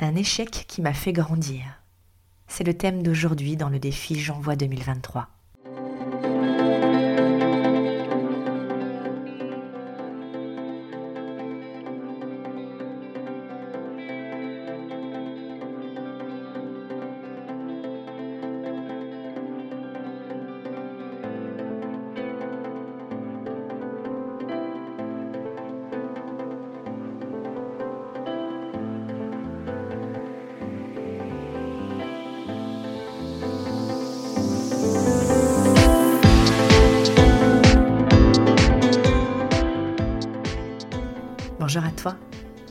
Un 0.00 0.14
échec 0.14 0.64
qui 0.68 0.80
m'a 0.80 0.94
fait 0.94 1.12
grandir. 1.12 1.64
C'est 2.46 2.62
le 2.62 2.72
thème 2.72 3.02
d'aujourd'hui 3.02 3.56
dans 3.56 3.68
le 3.68 3.80
défi 3.80 4.20
J'envoie 4.20 4.54
2023. 4.54 5.26
Bonjour 41.78 41.92
à 41.92 41.96
toi, 41.96 42.16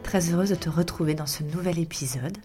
très 0.03 0.33
heureuse 0.33 0.49
de 0.49 0.55
te 0.55 0.67
retrouver 0.67 1.15
dans 1.15 1.25
ce 1.25 1.41
nouvel 1.41 1.79
épisode. 1.79 2.37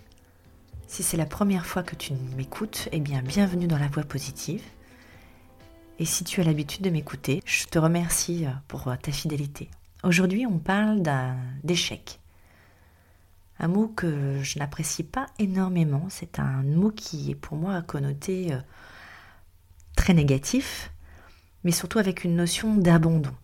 Si 0.86 1.02
c'est 1.02 1.16
la 1.16 1.26
première 1.26 1.66
fois 1.66 1.82
que 1.82 1.96
tu 1.96 2.12
m'écoutes, 2.36 2.88
eh 2.92 3.00
bien 3.00 3.20
bienvenue 3.20 3.66
dans 3.66 3.78
la 3.78 3.88
voie 3.88 4.04
positive. 4.04 4.62
Et 5.98 6.04
si 6.04 6.22
tu 6.22 6.40
as 6.40 6.44
l'habitude 6.44 6.84
de 6.84 6.90
m'écouter, 6.90 7.42
je 7.46 7.64
te 7.64 7.80
remercie 7.80 8.46
euh, 8.46 8.50
pour 8.68 8.86
euh, 8.86 8.94
ta 8.94 9.10
fidélité. 9.10 9.70
Aujourd'hui, 10.04 10.46
on 10.46 10.60
parle 10.60 11.02
d'échec. 11.64 12.20
Un 13.58 13.66
mot 13.66 13.88
que 13.88 14.40
je 14.44 14.60
n'apprécie 14.60 15.02
pas 15.02 15.26
énormément, 15.40 16.06
c'est 16.10 16.38
un 16.38 16.62
mot 16.62 16.92
qui 16.92 17.32
est 17.32 17.34
pour 17.34 17.56
moi 17.56 17.82
connoté 17.82 18.52
euh, 18.52 18.60
très 19.96 20.14
négatif, 20.14 20.92
mais 21.64 21.72
surtout 21.72 21.98
avec 21.98 22.22
une 22.22 22.36
notion 22.36 22.76
d'abandon. 22.76 23.34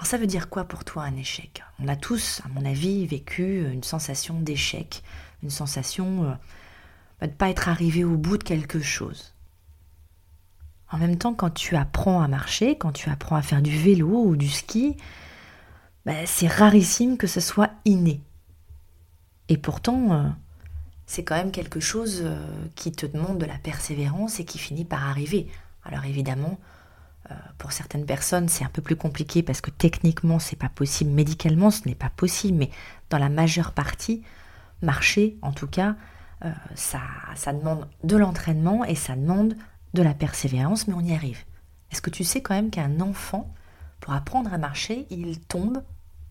Alors 0.00 0.06
ça 0.06 0.16
veut 0.16 0.26
dire 0.26 0.48
quoi 0.48 0.64
pour 0.64 0.82
toi 0.82 1.02
un 1.02 1.14
échec? 1.14 1.62
On 1.78 1.86
a 1.86 1.94
tous, 1.94 2.40
à 2.46 2.48
mon 2.48 2.64
avis, 2.64 3.06
vécu 3.06 3.70
une 3.70 3.82
sensation 3.82 4.40
d'échec, 4.40 5.02
une 5.42 5.50
sensation 5.50 6.24
euh, 6.24 6.32
bah, 7.20 7.26
de 7.26 7.32
ne 7.32 7.36
pas 7.36 7.50
être 7.50 7.68
arrivé 7.68 8.02
au 8.02 8.16
bout 8.16 8.38
de 8.38 8.42
quelque 8.42 8.80
chose. 8.80 9.34
En 10.90 10.96
même 10.96 11.18
temps, 11.18 11.34
quand 11.34 11.50
tu 11.50 11.76
apprends 11.76 12.22
à 12.22 12.28
marcher, 12.28 12.78
quand 12.78 12.92
tu 12.92 13.10
apprends 13.10 13.36
à 13.36 13.42
faire 13.42 13.60
du 13.60 13.76
vélo 13.76 14.24
ou 14.24 14.36
du 14.36 14.48
ski, 14.48 14.96
bah, 16.06 16.24
c'est 16.24 16.48
rarissime 16.48 17.18
que 17.18 17.26
ce 17.26 17.40
soit 17.40 17.70
inné. 17.84 18.22
Et 19.50 19.58
pourtant, 19.58 20.14
euh, 20.14 20.28
c'est 21.04 21.24
quand 21.24 21.36
même 21.36 21.52
quelque 21.52 21.78
chose 21.78 22.22
euh, 22.24 22.42
qui 22.74 22.90
te 22.90 23.04
demande 23.04 23.36
de 23.36 23.44
la 23.44 23.58
persévérance 23.58 24.40
et 24.40 24.46
qui 24.46 24.56
finit 24.56 24.86
par 24.86 25.06
arriver. 25.06 25.46
Alors 25.84 26.06
évidemment, 26.06 26.58
euh, 26.58 26.79
pour 27.58 27.72
certaines 27.72 28.06
personnes, 28.06 28.48
c'est 28.48 28.64
un 28.64 28.70
peu 28.70 28.82
plus 28.82 28.96
compliqué 28.96 29.42
parce 29.42 29.60
que 29.60 29.70
techniquement, 29.70 30.38
c'est 30.38 30.56
pas 30.56 30.68
possible. 30.68 31.10
Médicalement, 31.10 31.70
ce 31.70 31.86
n'est 31.86 31.94
pas 31.94 32.10
possible. 32.10 32.58
Mais 32.58 32.70
dans 33.08 33.18
la 33.18 33.28
majeure 33.28 33.72
partie, 33.72 34.22
marcher, 34.82 35.36
en 35.42 35.52
tout 35.52 35.66
cas, 35.66 35.96
euh, 36.44 36.52
ça, 36.74 37.00
demande 37.52 37.86
de 38.02 38.16
l'entraînement 38.16 38.84
et 38.84 38.94
ça 38.94 39.14
demande 39.14 39.54
de 39.92 40.02
la 40.02 40.14
persévérance, 40.14 40.88
mais 40.88 40.94
on 40.94 41.00
y 41.00 41.14
arrive. 41.14 41.44
Est-ce 41.90 42.00
que 42.00 42.10
tu 42.10 42.24
sais 42.24 42.40
quand 42.40 42.54
même 42.54 42.70
qu'un 42.70 43.00
enfant, 43.00 43.52
pour 44.00 44.12
apprendre 44.12 44.52
à 44.52 44.58
marcher, 44.58 45.06
il 45.10 45.40
tombe 45.40 45.82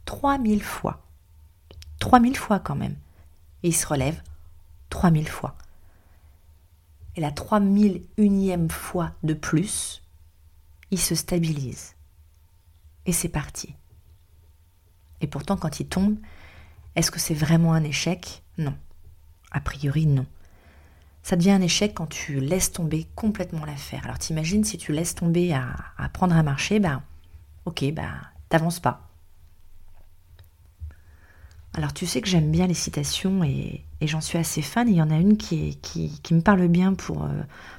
3000 0.06 0.64
fois? 0.64 1.06
3000 2.00 2.38
fois 2.38 2.60
quand 2.60 2.76
même. 2.76 2.96
Et 3.64 3.70
il 3.70 3.76
se 3.76 3.86
relève 3.86 4.22
3000 4.90 5.28
fois. 5.28 5.56
Et 7.16 7.22
la 7.22 7.32
3001e 7.32 8.70
fois 8.70 9.12
de 9.24 9.34
plus, 9.34 10.02
il 10.92 11.00
se 11.00 11.16
stabilise. 11.16 11.96
Et 13.06 13.14
c'est 13.14 13.30
parti. 13.30 13.76
Et 15.22 15.28
pourtant, 15.28 15.58
quand 15.58 15.80
il 15.80 15.88
tombe, 15.88 16.18
est-ce 16.96 17.12
que 17.12 17.20
c'est 17.20 17.34
vraiment 17.34 17.74
un 17.74 17.84
échec? 17.84 18.44
Non. 18.58 18.76
A 19.52 19.62
priori, 19.62 20.06
non. 20.06 20.26
Ça 21.24 21.36
devient 21.36 21.52
un 21.52 21.62
échec 21.62 21.94
quand 21.94 22.08
tu 22.08 22.40
laisses 22.40 22.72
tomber 22.72 23.08
complètement 23.16 23.66
l'affaire. 23.66 24.06
Alors 24.06 24.18
t'imagines 24.18 24.64
si 24.64 24.78
tu 24.78 24.94
laisses 24.94 25.16
tomber 25.16 25.54
à, 25.54 25.76
apprendre 25.98 26.36
à 26.36 26.44
marcher, 26.44 26.80
ben 26.80 27.04
ok, 27.66 27.92
ben 27.94 28.22
t'avances 28.48 28.80
pas. 28.80 29.09
Alors 31.80 31.94
tu 31.94 32.06
sais 32.06 32.20
que 32.20 32.28
j'aime 32.28 32.52
bien 32.52 32.68
les 32.68 32.74
citations 32.74 33.42
et, 33.42 33.86
j'en 34.02 34.20
suis 34.20 34.38
assez 34.38 34.62
fan. 34.62 34.90
Il 34.90 34.96
y 34.96 35.02
en 35.02 35.10
a 35.10 35.16
une 35.16 35.38
qui, 35.38 35.78
me 36.30 36.42
parle 36.42 36.68
bien 36.68 36.94
pour, 36.94 37.24
euh, 37.24 37.30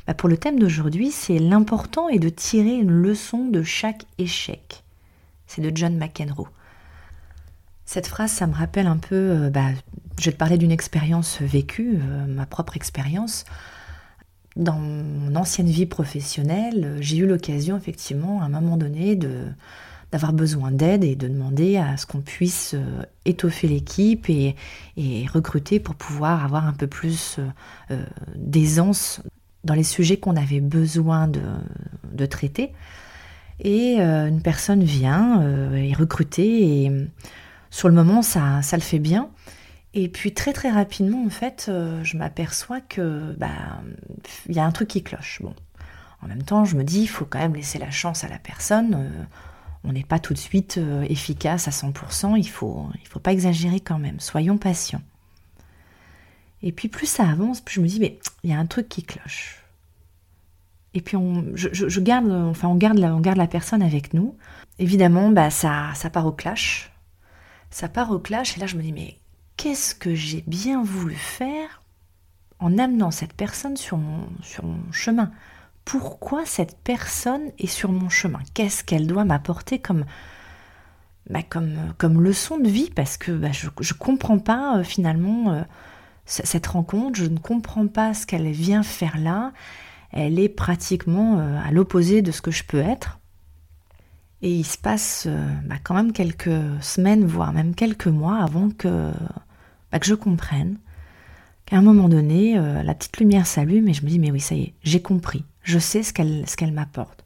bah, 0.07 0.15
pour 0.15 0.31
le 0.31 0.39
thème 0.39 0.59
d'aujourd'hui, 0.59 1.11
c'est 1.11 1.39
l'important 1.39 2.09
est 2.09 2.19
de 2.19 2.31
tirer 2.31 2.77
une 2.77 2.91
leçon 2.91 3.49
de 3.49 3.63
chaque 3.63 4.07
échec. 4.17 4.85
C'est 5.47 5.61
de 5.61 5.71
John 5.77 5.99
McEnroe. 5.99 6.49
Cette 7.85 8.07
phrase, 8.07 8.31
ça 8.31 8.47
me 8.47 8.55
rappelle 8.55 8.87
un 8.87 8.97
peu, 8.97 9.17
euh, 9.17 9.51
bah, 9.51 9.69
je 10.19 10.25
vais 10.25 10.33
te 10.33 10.39
parler 10.39 10.57
d'une 10.57 10.73
expérience 10.73 11.43
vécue, 11.43 11.99
euh, 12.01 12.25
ma 12.25 12.47
propre 12.47 12.79
expérience. 12.79 13.45
Dans 14.57 14.79
mon 14.79 15.37
ancienne 15.37 15.69
vie 15.69 15.85
professionnelle, 15.85 16.97
j'ai 17.01 17.19
eu 17.19 17.27
l'occasion 17.27 17.77
effectivement 17.77 18.41
à 18.41 18.47
un 18.47 18.49
moment 18.49 18.79
donné 18.79 19.15
de, 19.15 19.45
d'avoir 20.13 20.33
besoin 20.33 20.71
d'aide 20.71 21.05
et 21.05 21.15
de 21.15 21.29
demander 21.29 21.77
à 21.77 21.97
ce 21.97 22.07
qu'on 22.07 22.21
puisse 22.21 22.75
euh, 22.75 23.03
étoffer 23.25 23.69
l'équipe 23.69 24.29
et, 24.29 24.57
recruter 25.33 25.81
pour 25.81 25.95
pouvoir 25.95 26.45
avoir 26.45 26.67
un 26.67 26.73
peu 26.73 26.87
plus 26.87 27.37
euh, 27.39 27.47
euh, 27.93 28.05
d'aisance 28.35 29.23
dans 29.65 29.75
les 29.75 29.85
sujets 29.85 30.17
qu'on 30.17 30.37
avait 30.37 30.61
besoin 30.61 31.29
de, 31.29 32.27
traiter. 32.27 32.73
Et 33.61 34.01
une 34.01 34.41
personne 34.41 34.83
vient 34.83 35.43
et 35.75 35.93
recruter 35.93 36.85
et 36.85 36.93
sur 37.71 37.89
le 37.89 37.95
moment 37.95 38.23
ça, 38.23 38.63
ça 38.63 38.77
le 38.77 38.83
fait 38.83 38.99
bien. 38.99 39.29
Et 39.93 40.09
puis 40.09 40.33
très 40.33 40.55
très 40.55 40.71
rapidement 40.71 41.23
en 41.25 41.29
fait 41.29 41.71
je 42.03 42.17
m'aperçois 42.17 42.81
que 42.81 43.35
bah 43.37 43.49
il 44.49 44.55
y 44.55 44.59
a 44.59 44.65
un 44.65 44.71
truc 44.71 44.89
qui 44.89 45.03
cloche. 45.03 45.43
Bon, 45.43 45.55
en 46.23 46.29
même 46.29 46.43
temps 46.43 46.65
je 46.65 46.77
me 46.77 46.85
dis 46.85 47.03
il 47.03 47.09
faut 47.09 47.27
quand 47.27 47.39
même 47.39 47.55
laisser 47.55 47.79
la 47.79 47.91
chance 47.91 48.25
à 48.25 48.29
la 48.29 48.39
personne 48.39 49.11
on 49.85 49.93
n'est 49.93 50.05
pas 50.05 50.19
tout 50.19 50.35
de 50.35 50.39
suite 50.39 50.79
euh, 50.79 51.03
efficace 51.09 51.69
à 51.69 51.71
100%, 51.71 52.39
il 52.39 52.49
faut, 52.49 52.87
il 53.01 53.09
faut 53.09 53.21
pas 53.21 53.33
exagérer 53.33 53.81
quand 53.81 53.99
même, 53.99 54.21
soyons 54.21 54.59
patients. 54.59 55.03
Et 56.63 56.73
puis 56.73 56.89
plus 56.89 57.07
ça 57.07 57.29
avance, 57.29 57.61
plus 57.61 57.77
je 57.77 57.81
me 57.81 57.87
dis, 57.87 58.01
mais 58.01 58.19
il 58.45 58.51
y 58.51 58.53
a 58.53 58.59
un 58.59 58.67
truc 58.67 58.89
qui 58.89 59.03
cloche. 59.03 59.63
Et 60.93 61.01
puis 61.01 61.17
on, 61.17 61.47
je, 61.55 62.01
garde, 62.01 62.31
enfin 62.31 62.69
on 62.69 62.75
garde, 62.75 62.99
la, 62.99 63.47
personne 63.47 63.83
avec 63.83 64.13
nous. 64.13 64.37
Évidemment, 64.79 65.31
bah 65.31 65.51
ça, 65.51 65.91
ça 65.95 66.11
part 66.11 66.27
au 66.27 66.33
clash. 66.33 66.93
Ça 67.71 67.89
part 67.89 68.11
au 68.11 68.19
clash, 68.19 68.57
et 68.57 68.61
là 68.61 68.67
je 68.67 68.77
me 68.77 68.83
dis, 68.83 68.93
mais 68.93 69.17
qu'est-ce 69.57 69.95
que 69.95 70.15
j'ai 70.15 70.43
bien 70.47 70.83
voulu 70.83 71.15
faire 71.15 71.83
en 72.59 72.77
amenant 72.77 73.11
cette 73.11 73.33
personne 73.33 73.77
sur 73.77 73.97
mon, 73.97 74.29
sur 74.43 74.65
mon 74.65 74.81
chemin? 74.93 75.31
Pourquoi 75.91 76.47
cette 76.47 76.79
personne 76.85 77.51
est 77.59 77.67
sur 77.67 77.91
mon 77.91 78.09
chemin? 78.09 78.39
Qu'est-ce 78.55 78.85
qu'elle 78.85 79.09
doit 79.09 79.25
m'apporter 79.25 79.81
comme, 79.81 80.05
bah, 81.29 81.43
comme, 81.43 81.75
comme 81.99 82.23
leçon 82.23 82.59
de 82.59 82.69
vie? 82.69 82.91
Parce 82.95 83.17
que 83.17 83.33
bah, 83.33 83.51
je 83.51 83.67
ne 83.67 83.99
comprends 83.99 84.39
pas 84.39 84.79
euh, 84.79 84.85
finalement 84.85 85.51
euh, 85.51 85.63
cette 86.27 86.69
rencontre, 86.69 87.19
je 87.19 87.25
ne 87.27 87.39
comprends 87.39 87.89
pas 87.89 88.15
ce 88.15 88.25
qu'elle 88.25 88.49
vient 88.53 88.85
faire 88.85 89.19
là. 89.19 89.53
Elle 90.13 90.39
est 90.39 90.49
pratiquement 90.49 91.41
euh, 91.41 91.59
à 91.61 91.73
l'opposé 91.73 92.23
de 92.23 92.31
ce 92.31 92.41
que 92.41 92.53
je 92.53 92.63
peux 92.63 92.79
être. 92.79 93.19
Et 94.43 94.55
il 94.55 94.65
se 94.65 94.79
passe 94.79 95.27
bah, 95.67 95.75
quand 95.83 95.95
même 95.95 96.13
quelques 96.13 96.51
semaines, 96.81 97.27
voire 97.27 97.53
même 97.53 97.75
quelques 97.75 98.07
mois 98.07 98.37
avant 98.37 98.71
que, 98.71 99.11
que 99.91 100.07
je 100.07 100.15
comprenne 100.15 100.79
qu'à 101.67 101.79
un 101.79 101.83
moment 101.83 102.09
donné, 102.09 102.55
la 102.55 102.95
petite 102.95 103.19
lumière 103.19 103.47
s'allume 103.47 103.89
et 103.89 103.93
je 103.93 104.03
me 104.03 104.09
dis, 104.09 104.19
mais 104.19 104.31
oui, 104.31 104.41
ça 104.41 104.55
y 104.55 104.63
est, 104.63 104.75
j'ai 104.83 105.03
compris. 105.03 105.45
Je 105.71 105.79
sais 105.79 106.03
ce 106.03 106.13
qu'elle 106.13 106.73
m'apporte. 106.73 107.25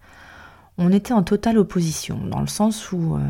On 0.77 0.93
était 0.93 1.15
en 1.15 1.23
totale 1.23 1.57
opposition, 1.57 2.19
dans 2.27 2.43
le 2.43 2.47
sens 2.47 2.93
où 2.93 3.15
euh, 3.15 3.21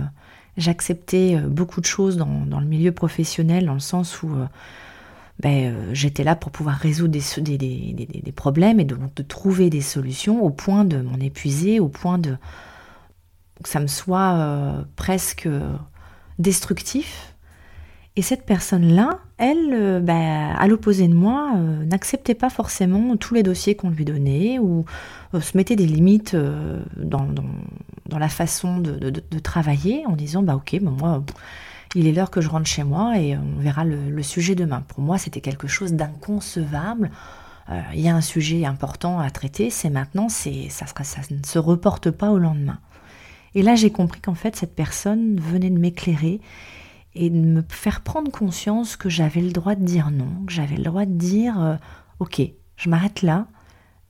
j'acceptais 0.57 1.37
euh, 1.37 1.49
beaucoup 1.49 1.81
de 1.81 1.87
choses 1.87 2.17
dans, 2.17 2.59
le 2.59 2.67
milieu 2.67 2.91
professionnel, 2.91 3.67
dans 3.67 3.75
le 3.75 3.81
sens 3.81 4.25
où 4.25 4.31
euh, 4.31 4.47
ben, 5.39 5.93
j'étais 5.93 6.25
là 6.25 6.35
pour 6.35 6.51
pouvoir 6.51 6.75
résoudre 6.75 7.13
des, 7.13 7.53
des, 7.53 8.33
problèmes 8.33 8.81
et 8.81 8.85
de, 8.85 8.97
trouver 9.23 9.71
des 9.71 9.83
solutions 9.83 10.43
au 10.43 10.51
point 10.51 10.85
de 10.85 10.97
m'en 10.97 11.21
épuiser, 11.21 11.79
au 11.79 11.89
point 11.89 12.19
de 12.19 12.37
que 13.63 13.69
ça 13.69 13.79
me 13.79 13.87
soit 13.87 14.85
presque 14.97 15.49
destructif 16.41 17.35
et 18.17 18.23
cette 18.23 18.47
personne-là, 18.47 19.21
elle, 19.37 19.71
euh, 19.73 20.01
bah, 20.01 20.55
à 20.57 20.67
l'opposé 20.69 21.09
de 21.09 21.15
moi, 21.15 21.55
euh, 21.57 21.85
n'acceptait 21.85 22.35
pas 22.35 22.51
forcément 22.51 23.17
tous 23.17 23.35
les 23.35 23.43
dossiers 23.43 23.75
qu'on 23.75 23.91
lui 23.91 24.05
donnait 24.05 24.59
ou 24.61 24.85
euh, 25.35 25.41
se 25.41 25.57
mettait 25.57 25.77
des 25.77 25.87
limites 25.87 26.37
dans, 26.97 27.27
la 28.17 28.29
façon 28.29 28.79
de, 28.79 29.21
travailler 29.41 30.07
en 30.07 30.13
disant 30.13 30.43
bah 30.43 30.55
ok, 30.55 30.79
bah, 30.81 30.91
moi, 30.97 31.25
il 31.97 32.07
est 32.07 32.13
l'heure 32.13 32.31
que 32.31 32.41
je 32.41 32.49
rentre 32.49 32.67
chez 32.67 32.85
moi 32.85 33.19
et 33.19 33.37
on 33.37 33.61
verra 33.61 33.85
le, 33.85 34.23
sujet 34.23 34.55
demain. 34.55 34.85
Pour 34.87 35.01
moi, 35.01 35.19
c'était 35.19 35.41
quelque 35.41 35.67
chose 35.67 35.93
d'inconcevable. 35.95 37.11
Il 37.95 38.01
y 38.01 38.09
a 38.09 38.15
un 38.15 38.21
sujet 38.21 38.67
important 38.67 39.21
à 39.21 39.31
traiter, 39.31 39.71
c'est 39.71 39.89
maintenant, 39.89 40.29
ça, 40.29 40.51
ça 40.69 41.21
ne 41.31 41.43
se 41.45 41.59
reporte 41.59 42.11
pas 42.11 42.31
au 42.31 42.39
lendemain. 42.39 42.79
Et 43.55 43.63
là, 43.63 43.75
j'ai 43.75 43.91
compris 43.91 44.21
qu'en 44.21 44.35
fait, 44.35 44.55
cette 44.55 44.75
personne 44.75 45.41
venait 45.41 45.71
de 45.71 45.79
m'éclairer 45.79 46.41
et 47.15 47.31
de 47.31 47.37
me 47.37 47.63
faire 47.69 48.01
prendre 48.01 48.31
conscience 48.31 48.97
que 48.97 49.09
j'avais 49.09 49.41
le 49.41 49.53
droit 49.53 49.75
de 49.75 49.85
dire 49.85 50.11
non, 50.11 50.45
que 50.47 50.53
j'avais 50.53 50.77
le 50.77 50.85
droit 50.85 51.05
de 51.05 51.13
dire 51.13 51.63
euh, 51.63 51.77
ok, 52.19 52.43
je 52.77 52.89
m'arrête 52.89 53.23
là, 53.23 53.47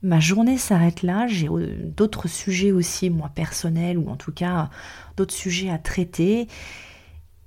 ma 0.01 0.19
journée 0.19 0.57
s'arrête 0.57 1.03
là, 1.03 1.27
j'ai 1.27 1.47
euh, 1.47 1.75
d'autres 1.95 2.27
sujets 2.27 2.71
aussi, 2.71 3.09
moi 3.09 3.29
personnels, 3.33 3.97
ou 3.97 4.09
en 4.09 4.15
tout 4.15 4.31
cas 4.31 4.69
d'autres 5.17 5.33
sujets 5.33 5.69
à 5.69 5.77
traiter, 5.77 6.47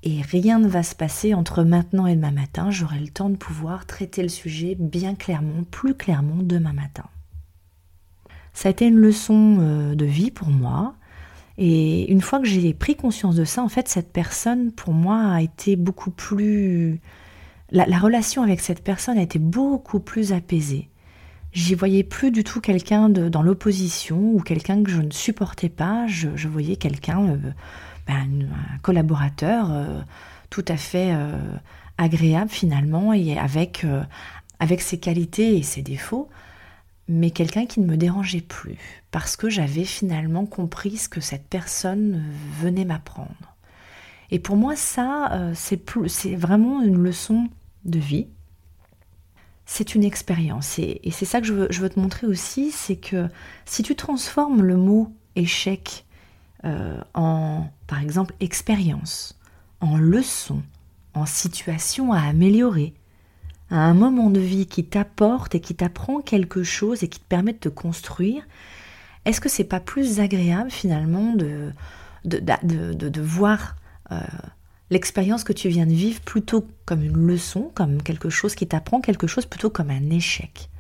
et 0.03 0.23
rien 0.23 0.59
ne 0.59 0.69
va 0.69 0.83
se 0.83 0.95
passer 0.95 1.35
entre 1.35 1.65
maintenant 1.65 2.07
et 2.07 2.15
demain 2.15 2.31
matin, 2.31 2.71
j'aurai 2.71 3.01
le 3.01 3.09
temps 3.09 3.31
de 3.31 3.37
pouvoir 3.37 3.87
traiter 3.87 4.23
le 4.23 4.29
sujet 4.29 4.77
bien 4.79 5.15
clairement, 5.15 5.65
plus 5.71 5.95
clairement 5.95 6.43
demain 6.43 6.73
matin. 6.73 7.05
Ça 8.53 8.69
a 8.69 8.73
été 8.73 8.87
une 8.87 8.97
leçon 8.97 9.59
euh, 9.61 9.95
de 9.95 10.05
vie 10.05 10.31
pour 10.31 10.49
moi, 10.49 10.95
et 11.59 12.11
une 12.11 12.21
fois 12.21 12.39
que 12.39 12.47
j'ai 12.47 12.73
pris 12.73 12.95
conscience 12.95 13.35
de 13.35 13.45
ça, 13.45 13.65
en 13.65 13.69
fait, 13.69 13.89
cette 13.89 14.13
personne, 14.13 14.71
pour 14.71 14.95
moi, 14.95 15.33
a 15.33 15.43
été 15.43 15.75
beaucoup 15.75 16.13
plus... 16.13 17.01
La, 17.73 17.99
relation 17.99 18.43
avec 18.43 18.61
cette 18.61 18.83
personne 18.83 19.19
a 19.19 19.23
été 19.23 19.41
beaucoup 19.41 19.99
plus 19.99 20.33
apaisée. 20.33 20.89
J'y 21.53 21.75
voyais 21.75 22.05
plus 22.05 22.31
du 22.31 22.45
tout 22.45 22.61
quelqu'un 22.61 23.09
dans 23.09 23.43
l'opposition 23.43 24.19
ou 24.19 24.41
quelqu'un 24.41 24.83
que 24.85 24.91
je 24.91 25.03
ne 25.03 25.11
supportais 25.11 25.69
pas. 25.69 26.07
Je, 26.07 26.49
voyais 26.49 26.77
quelqu'un, 26.77 27.27
euh, 27.27 27.37
ben, 28.07 28.49
un 28.75 28.79
collaborateur 28.79 29.69
euh, 29.73 30.01
tout 30.51 30.65
à 30.69 30.77
fait 30.77 31.13
euh, 31.13 31.37
agréable 31.99 32.51
finalement 32.51 33.13
et 33.13 33.37
avec, 33.37 33.85
avec 34.61 34.81
ses 34.81 34.99
qualités 34.99 35.59
et 35.59 35.65
ses 35.65 35.83
défauts, 35.83 36.29
mais 37.09 37.31
quelqu'un 37.31 37.67
qui 37.67 37.81
ne 37.81 37.87
me 37.87 37.97
dérangeait 37.97 38.43
plus, 38.43 38.77
parce 39.11 39.37
que 39.37 39.49
j'avais 39.49 39.85
finalement 39.85 40.47
compris 40.47 40.97
ce 40.97 41.09
que 41.09 41.21
cette 41.21 41.49
personne 41.49 42.23
venait 42.61 42.85
m'apprendre. 42.85 43.57
Et 44.31 44.39
pour 44.39 44.57
moi, 44.57 44.77
ça, 44.77 45.33
euh, 45.33 45.53
c'est 45.55 46.35
vraiment 46.35 46.83
une 46.83 47.03
leçon 47.03 47.49
de 47.85 47.99
vie. 47.99 48.27
C'est 49.65 49.95
une 49.95 50.05
expérience. 50.05 50.79
Et, 50.79 51.01
c'est 51.11 51.25
ça 51.25 51.41
que 51.41 51.47
je 51.47 51.53
veux, 51.55 51.89
te 51.89 51.99
montrer 51.99 52.27
aussi, 52.27 52.71
c'est 52.71 52.97
que 52.97 53.29
si 53.65 53.83
tu 53.83 53.97
transformes 53.97 54.63
le 54.63 54.77
mot 54.77 55.13
échec 55.35 56.05
euh, 56.65 57.01
en, 57.15 57.69
par 57.87 58.03
exemple, 58.03 58.35
expérience, 58.41 59.39
en 59.81 59.97
leçon, 59.97 60.63
en 61.15 61.27
situation 61.27 62.13
à 62.13 62.21
améliorer, 62.21 62.95
à 63.71 63.77
un 63.77 63.95
moment 63.95 64.31
de 64.31 64.41
vie 64.41 64.67
qui 64.67 64.85
t'apporte 64.85 65.55
et 65.55 65.61
qui 65.61 65.75
t'apprend 65.75 66.21
quelque 66.21 66.63
chose 66.63 67.03
et 67.03 67.09
qui 67.09 67.21
te 67.21 67.27
permet 67.27 67.53
de 67.53 67.59
te 67.59 67.69
construire, 67.69 68.43
est-ce 69.25 69.41
que 69.41 69.49
c'est 69.49 69.65
pas 69.65 69.81
plus 69.81 70.21
agréable 70.21 70.71
finalement 70.71 71.35
de, 71.35 71.71
de, 72.25 72.41
de, 72.95 73.21
voir 73.21 73.77
euh, 74.11 74.21
l'expérience 74.91 75.45
que 75.45 75.53
tu 75.53 75.69
viens 75.69 75.87
de 75.87 75.93
vivre 75.93 76.21
plutôt 76.21 76.67
comme 76.87 77.03
une 77.03 77.27
leçon, 77.27 77.71
comme 77.75 78.03
quelque 78.03 78.31
chose 78.31 78.55
qui 78.55 78.67
t'apprend 78.67 79.01
quelque 79.01 79.27
chose, 79.27 79.45
plutôt 79.45 79.71
comme 79.71 79.91
un 79.91 80.11
échec? 80.11 80.71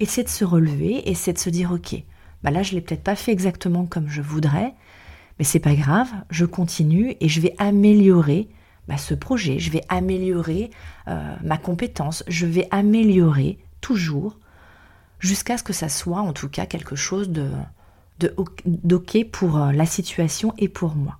Et 0.00 0.06
c'est 0.06 0.24
de 0.24 0.28
se 0.28 0.44
relever 0.44 1.08
et 1.08 1.14
c'est 1.14 1.34
de 1.34 1.38
se 1.38 1.50
dire 1.50 1.70
ok, 1.70 1.94
bah 2.42 2.50
là 2.50 2.62
je 2.62 2.72
l'ai 2.72 2.80
peut-être 2.80 3.04
pas 3.04 3.16
fait 3.16 3.32
exactement 3.32 3.86
comme 3.86 4.08
je 4.08 4.22
voudrais, 4.22 4.74
mais 5.38 5.44
c'est 5.44 5.60
pas 5.60 5.74
grave, 5.74 6.08
je 6.30 6.46
continue 6.46 7.14
et 7.20 7.28
je 7.28 7.40
vais 7.40 7.54
améliorer 7.58 8.48
bah, 8.90 8.96
ce 8.96 9.14
projet, 9.14 9.60
je 9.60 9.70
vais 9.70 9.82
améliorer 9.88 10.72
euh, 11.06 11.36
ma 11.44 11.58
compétence, 11.58 12.24
je 12.26 12.44
vais 12.44 12.66
améliorer 12.72 13.56
toujours 13.80 14.36
jusqu'à 15.20 15.56
ce 15.56 15.62
que 15.62 15.72
ça 15.72 15.88
soit 15.88 16.22
en 16.22 16.32
tout 16.32 16.48
cas 16.48 16.66
quelque 16.66 16.96
chose 16.96 17.28
de 17.28 17.48
d'ok 18.18 19.16
pour 19.30 19.58
euh, 19.58 19.70
la 19.70 19.86
situation 19.86 20.54
et 20.58 20.68
pour 20.68 20.96
moi. 20.96 21.18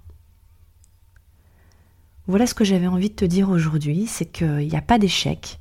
Voilà 2.26 2.48
ce 2.48 2.54
que 2.54 2.64
j'avais 2.64 2.88
envie 2.88 3.10
de 3.10 3.14
te 3.14 3.24
dire 3.24 3.48
aujourd'hui, 3.50 4.08
c'est 4.08 4.26
qu'il 4.26 4.66
n'y 4.66 4.76
a 4.76 4.82
pas 4.82 4.98
d'échec, 4.98 5.60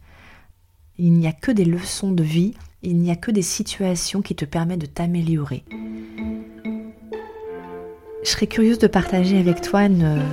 il 0.97 1.13
n'y 1.13 1.27
a 1.27 1.31
que 1.31 1.51
des 1.51 1.63
leçons 1.63 2.11
de 2.11 2.23
vie, 2.23 2.55
il 2.81 2.97
n'y 2.97 3.11
a 3.11 3.15
que 3.15 3.29
des 3.29 3.43
situations 3.43 4.23
qui 4.23 4.33
te 4.33 4.45
permettent 4.45 4.81
de 4.81 4.87
t'améliorer. 4.87 5.63
Je 8.23 8.29
serais 8.29 8.47
curieuse 8.47 8.79
de 8.79 8.87
partager 8.87 9.37
avec 9.37 9.61
toi 9.61 9.83
une, 9.83 10.23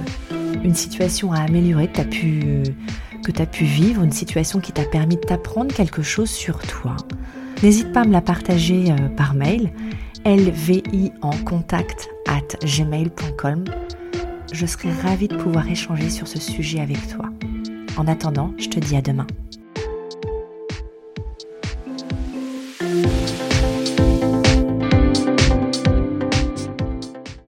une 0.64 0.74
situation 0.74 1.32
à 1.32 1.40
améliorer 1.40 1.88
que 1.88 1.94
tu 1.94 2.00
as 2.00 2.04
pu, 2.04 2.62
que 3.24 3.44
pu 3.44 3.64
vivre, 3.64 4.02
une 4.02 4.12
situation 4.12 4.60
qui 4.60 4.72
t'a 4.72 4.84
permis 4.84 5.16
de 5.16 5.20
t'apprendre 5.20 5.74
quelque 5.74 6.02
chose 6.02 6.30
sur 6.30 6.58
toi. 6.58 6.96
N'hésite 7.62 7.92
pas 7.92 8.02
à 8.02 8.04
me 8.04 8.12
la 8.12 8.20
partager 8.20 8.92
euh, 8.92 9.08
par 9.16 9.34
mail, 9.34 9.70
lvi 10.24 11.12
en 11.22 11.30
contact 11.30 12.08
at 12.26 12.56
gmail.com. 12.64 13.64
Je 14.52 14.66
serai 14.66 14.90
ravie 15.02 15.28
de 15.28 15.36
pouvoir 15.36 15.68
échanger 15.68 16.10
sur 16.10 16.28
ce 16.28 16.38
sujet 16.38 16.80
avec 16.80 16.98
toi. 17.08 17.30
En 17.96 18.06
attendant, 18.06 18.52
je 18.58 18.68
te 18.68 18.78
dis 18.78 18.96
à 18.96 19.02
demain. 19.02 19.26